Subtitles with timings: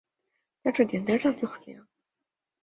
[0.63, 1.87] 但是点灯上去很漂亮